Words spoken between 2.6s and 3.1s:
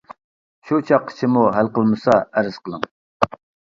قىلىڭ.